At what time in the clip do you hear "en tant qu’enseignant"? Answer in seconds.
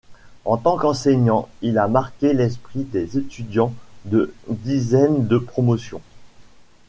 0.45-1.47